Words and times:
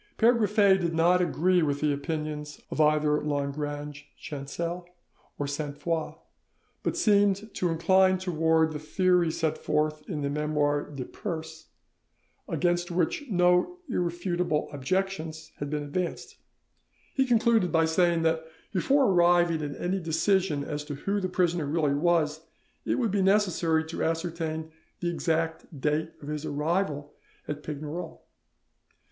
Pere 0.17 0.33
Griffet 0.33 0.81
did 0.81 0.95
not 0.95 1.21
agree 1.21 1.61
with 1.61 1.79
the 1.79 1.93
opinions 1.93 2.59
of 2.71 2.81
either 2.81 3.23
Lagrange 3.23 4.07
Chancel 4.17 4.89
or 5.37 5.45
Sainte 5.45 5.77
Foix, 5.77 6.15
but 6.81 6.97
seemed 6.97 7.53
to 7.53 7.69
incline 7.69 8.17
towards 8.17 8.73
the 8.73 8.79
theory 8.79 9.29
set 9.29 9.59
forth 9.59 10.01
in 10.09 10.21
the 10.23 10.27
'Memoires 10.31 10.95
de 10.95 11.05
Perse', 11.05 11.67
against 12.49 12.89
which 12.89 13.25
no 13.29 13.77
irrefutable 13.89 14.69
objections 14.73 15.51
had 15.57 15.69
been 15.69 15.83
advanced. 15.83 16.37
He 17.13 17.27
concluded 17.27 17.71
by 17.71 17.85
saying 17.85 18.23
that 18.23 18.43
before 18.73 19.05
arriving 19.05 19.61
at 19.61 19.79
any 19.79 19.99
decision 19.99 20.63
as 20.63 20.83
to 20.85 20.95
who 20.95 21.19
the 21.21 21.29
prisoner 21.29 21.67
really 21.67 21.93
was, 21.93 22.41
it 22.85 22.95
would 22.95 23.11
be 23.11 23.21
necessary 23.21 23.83
to 23.85 24.03
ascertain 24.03 24.71
the 24.99 25.11
exact 25.11 25.79
date 25.79 26.11
of 26.23 26.27
his 26.27 26.43
arrival 26.43 27.13
at 27.47 27.61
Pignerol. 27.61 28.21